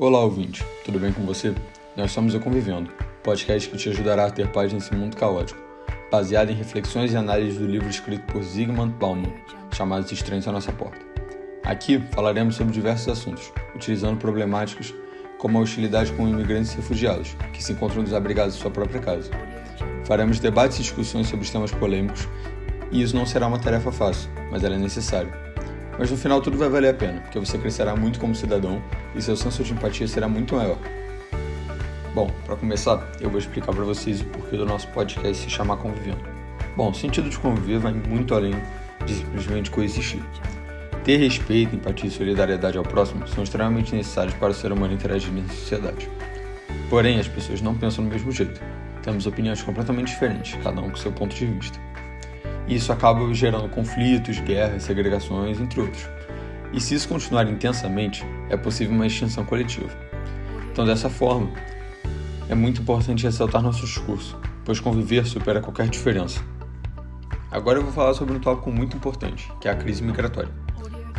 [0.00, 1.54] Olá, ouvinte, tudo bem com você?
[1.94, 2.90] Nós somos o Convivendo,
[3.22, 5.60] podcast que te ajudará a ter paz nesse mundo caótico,
[6.10, 9.30] baseado em reflexões e análises do livro escrito por Zygmunt Bauman,
[9.74, 11.04] chamado Estranhos à Nossa Porta.
[11.62, 14.94] Aqui falaremos sobre diversos assuntos, utilizando problemáticas
[15.36, 19.30] como a hostilidade com imigrantes e refugiados, que se encontram desabrigados em sua própria casa.
[20.06, 22.26] Faremos debates e discussões sobre temas polêmicos,
[22.90, 25.49] e isso não será uma tarefa fácil, mas ela é necessária.
[26.00, 28.82] Mas no final tudo vai valer a pena, porque você crescerá muito como cidadão
[29.14, 30.78] e seu senso de empatia será muito maior.
[32.14, 35.76] Bom, para começar, eu vou explicar para vocês o porquê do nosso podcast se chamar
[35.76, 36.24] Convivendo.
[36.74, 38.54] Bom, o sentido de conviver vai muito além
[39.04, 40.22] de simplesmente coexistir.
[41.04, 45.30] Ter respeito, empatia e solidariedade ao próximo são extremamente necessários para o ser humano interagir
[45.30, 46.08] na sociedade.
[46.88, 48.58] Porém, as pessoas não pensam do mesmo jeito.
[49.02, 51.89] Temos opiniões completamente diferentes, cada um com seu ponto de vista.
[52.70, 56.08] Isso acaba gerando conflitos, guerras, segregações, entre outros.
[56.72, 59.90] E se isso continuar intensamente, é possível uma extinção coletiva.
[60.70, 61.50] Então, dessa forma,
[62.48, 66.40] é muito importante ressaltar nosso discurso, pois conviver supera qualquer diferença.
[67.50, 70.52] Agora eu vou falar sobre um tópico muito importante, que é a crise migratória.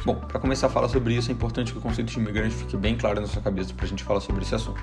[0.05, 2.77] Bom, para começar a falar sobre isso, é importante que o conceito de imigrante fique
[2.77, 4.81] bem claro na sua cabeça para a gente falar sobre esse assunto.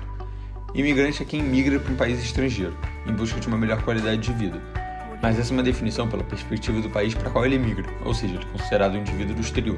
[0.75, 2.77] Imigrante é quem migra para um país estrangeiro,
[3.07, 4.61] em busca de uma melhor qualidade de vida.
[5.21, 8.35] Mas essa é uma definição pela perspectiva do país para qual ele migra, ou seja,
[8.35, 9.77] ele é considerado um indivíduo do exterior.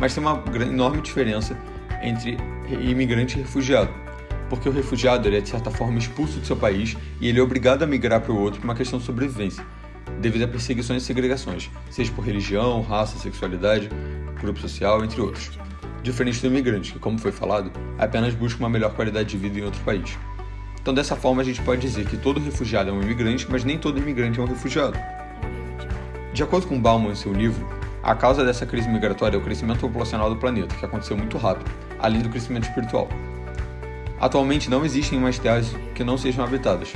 [0.00, 1.56] Mas tem uma enorme diferença
[2.02, 2.36] entre
[2.68, 3.90] imigrante e refugiado,
[4.48, 7.42] porque o refugiado ele é de certa forma expulso do seu país e ele é
[7.42, 9.64] obrigado a migrar para o outro por uma questão de sobrevivência,
[10.20, 13.88] devido a perseguições e segregações, seja por religião, raça, sexualidade,
[14.40, 15.50] grupo social, entre outros.
[16.02, 19.64] Diferente do imigrante, que, como foi falado, apenas busca uma melhor qualidade de vida em
[19.64, 20.16] outro país.
[20.86, 23.76] Então, dessa forma, a gente pode dizer que todo refugiado é um imigrante, mas nem
[23.76, 24.96] todo imigrante é um refugiado.
[26.32, 27.68] De acordo com Bauman em seu livro,
[28.04, 31.68] a causa dessa crise migratória é o crescimento populacional do planeta, que aconteceu muito rápido,
[31.98, 33.08] além do crescimento espiritual.
[34.20, 36.92] Atualmente não existem mais terras que não sejam habitadas,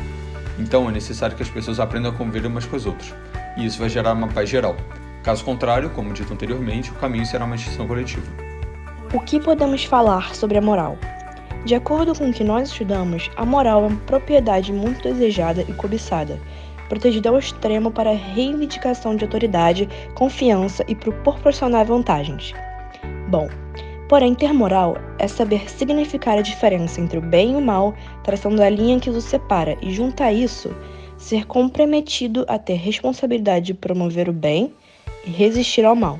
[0.56, 3.12] então é necessário que as pessoas aprendam a conviver umas com as outras,
[3.56, 4.76] e isso vai gerar uma paz geral.
[5.24, 8.30] Caso contrário, como dito anteriormente, o caminho será uma extinção coletiva.
[9.12, 10.96] O que podemos falar sobre a moral?
[11.64, 15.72] De acordo com o que nós estudamos, a moral é uma propriedade muito desejada e
[15.74, 16.40] cobiçada,
[16.88, 22.54] protegida ao extremo para reivindicação de autoridade, confiança e proporcionar vantagens.
[23.28, 23.46] Bom,
[24.08, 27.94] porém, ter moral é saber significar a diferença entre o bem e o mal,
[28.24, 30.74] traçando a linha que os separa, e junto a isso,
[31.18, 34.72] ser comprometido a ter responsabilidade de promover o bem
[35.26, 36.18] e resistir ao mal.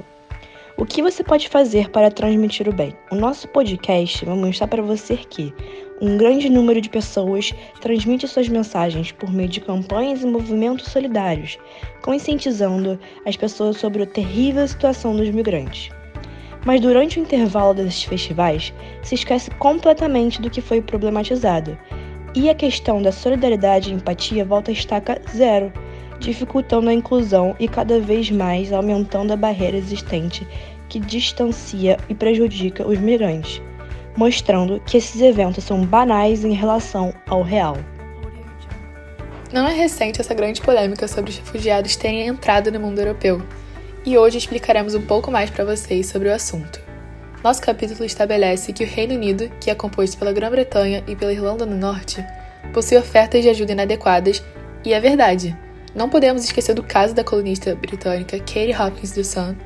[0.80, 2.96] O que você pode fazer para transmitir o bem?
[3.10, 5.52] O nosso podcast vai mostrar para você que
[6.00, 7.52] um grande número de pessoas
[7.82, 11.58] transmite suas mensagens por meio de campanhas e movimentos solidários,
[12.00, 15.90] conscientizando as pessoas sobre a terrível situação dos migrantes.
[16.64, 21.76] Mas durante o intervalo desses festivais, se esquece completamente do que foi problematizado,
[22.34, 25.70] e a questão da solidariedade e empatia volta a estaca zero
[26.20, 30.46] dificultando a inclusão e cada vez mais aumentando a barreira existente
[30.90, 33.62] que distancia e prejudica os migrantes,
[34.16, 37.78] mostrando que esses eventos são banais em relação ao real.
[39.52, 43.40] Não é recente essa grande polêmica sobre os refugiados terem entrado no mundo europeu,
[44.04, 46.80] e hoje explicaremos um pouco mais para vocês sobre o assunto.
[47.42, 51.64] Nosso capítulo estabelece que o Reino Unido, que é composto pela Grã-Bretanha e pela Irlanda
[51.64, 52.24] do Norte,
[52.74, 54.42] possui ofertas de ajuda inadequadas,
[54.84, 55.56] e é verdade.
[55.94, 59.56] Não podemos esquecer do caso da colunista britânica Katie Hopkins do Sun,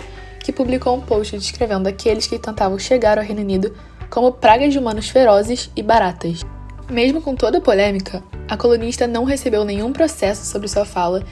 [0.44, 3.74] que publicou um post descrevendo aqueles que tentavam chegar ao Reino Unido
[4.10, 6.42] como pragas de humanos ferozes e baratas.
[6.90, 11.24] Mesmo com toda a polêmica, a colunista não recebeu nenhum processo sobre sua fala,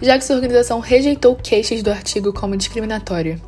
[0.00, 3.42] já que sua organização rejeitou queixas do artigo como discriminatório.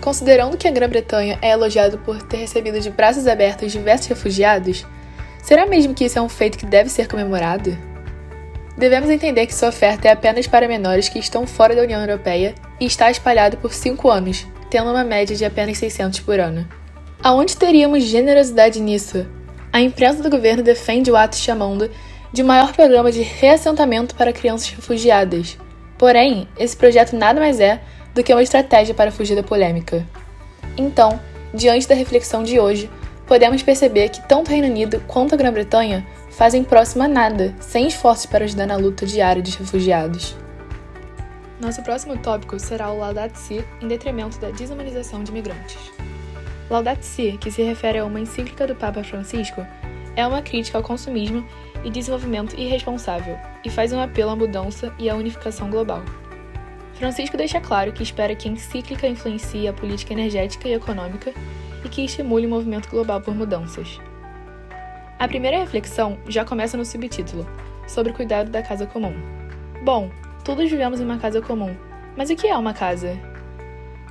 [0.00, 4.84] Considerando que a Grã-Bretanha é elogiada por ter recebido de braços abertos diversos refugiados,
[5.44, 7.93] será mesmo que isso é um feito que deve ser comemorado?
[8.76, 12.54] Devemos entender que sua oferta é apenas para menores que estão fora da União Europeia
[12.80, 16.68] e está espalhado por 5 anos, tendo uma média de apenas 600 por ano.
[17.22, 19.26] Aonde teríamos generosidade nisso?
[19.72, 21.88] A imprensa do governo defende o ato chamando
[22.32, 25.56] de maior programa de reassentamento para crianças refugiadas.
[25.96, 27.80] Porém, esse projeto nada mais é
[28.12, 30.04] do que uma estratégia para fugir da polêmica.
[30.76, 31.20] Então,
[31.52, 32.90] diante da reflexão de hoje,
[33.26, 36.04] podemos perceber que tanto o Reino Unido quanto a Grã-Bretanha
[36.34, 40.36] fazem próximo a nada, sem esforços para ajudar na luta diária dos refugiados.
[41.60, 45.78] Nosso próximo tópico será o Laudat Si em detrimento da desumanização de imigrantes.
[46.68, 49.64] Laudat Si, que se refere a uma encíclica do Papa Francisco,
[50.16, 51.46] é uma crítica ao consumismo
[51.84, 56.02] e desenvolvimento irresponsável e faz um apelo à mudança e à unificação global.
[56.94, 61.32] Francisco deixa claro que espera que a encíclica influencie a política energética e econômica
[61.84, 64.00] e que estimule o movimento global por mudanças.
[65.24, 67.46] A primeira reflexão já começa no subtítulo,
[67.88, 69.14] sobre o cuidado da casa comum.
[69.82, 70.10] Bom,
[70.44, 71.74] todos vivemos em uma casa comum,
[72.14, 73.18] mas o que é uma casa?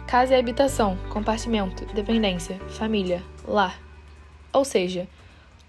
[0.07, 3.79] Casa é habitação, compartimento, dependência, família, lar.
[4.51, 5.07] Ou seja,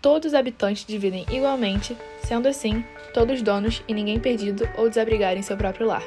[0.01, 2.83] todos os habitantes dividem igualmente, sendo assim,
[3.13, 6.05] todos donos e ninguém perdido ou desabrigado em seu próprio lar.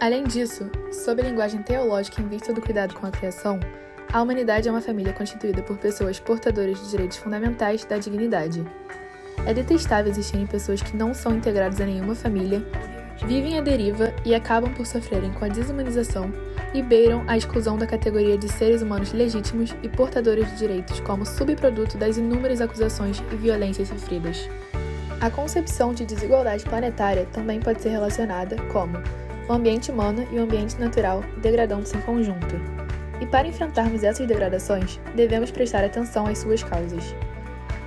[0.00, 3.60] Além disso, sob a linguagem teológica em vista do cuidado com a criação,
[4.12, 8.64] a humanidade é uma família constituída por pessoas portadoras de direitos fundamentais da dignidade.
[9.44, 12.64] É detestável existirem pessoas que não são integradas a nenhuma família,
[13.26, 16.32] vivem à deriva e acabam por sofrerem com a desumanização
[16.72, 21.26] e beiram a exclusão da categoria de seres humanos legítimos e portadores de direitos como
[21.26, 24.48] subproduto das inúmeras acusações e violências sofridas.
[25.20, 28.98] A concepção de desigualdade planetária também pode ser relacionada como
[29.48, 32.77] o ambiente humano e o ambiente natural degradando-se em conjunto.
[33.20, 37.14] E para enfrentarmos essas degradações, devemos prestar atenção às suas causas.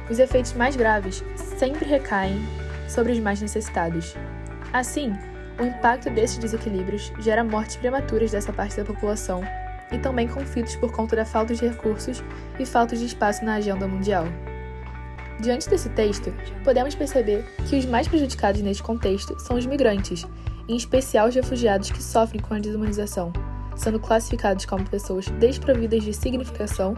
[0.10, 1.24] Os efeitos mais graves
[1.58, 2.42] sempre recaem
[2.88, 4.16] sobre os mais necessitados.
[4.74, 5.14] Assim,
[5.60, 9.42] o impacto desses desequilíbrios gera mortes prematuras dessa parte da população
[9.92, 12.24] e também conflitos por conta da falta de recursos
[12.60, 14.26] e falta de espaço na agenda mundial.
[15.40, 16.34] Diante desse texto,
[16.64, 20.26] podemos perceber que os mais prejudicados neste contexto são os migrantes,
[20.68, 23.34] em especial os refugiados que sofrem com a desumanização,
[23.76, 26.96] sendo classificados como pessoas desprovidas de significação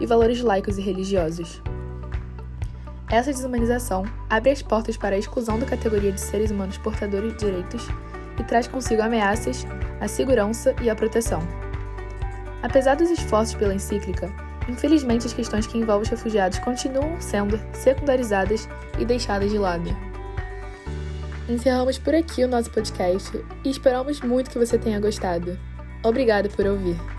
[0.00, 1.62] e valores laicos e religiosos.
[3.08, 7.38] Essa desumanização abre as portas para a exclusão da categoria de seres humanos portadores de
[7.38, 7.86] direitos
[8.38, 9.64] e traz consigo ameaças
[10.00, 11.40] à segurança e à proteção.
[12.62, 14.28] Apesar dos esforços pela encíclica,
[14.68, 18.68] infelizmente as questões que envolvem os refugiados continuam sendo secundarizadas
[18.98, 19.88] e deixadas de lado.
[21.48, 25.56] Encerramos por aqui o nosso podcast e esperamos muito que você tenha gostado.
[26.06, 27.15] Obrigada por ouvir.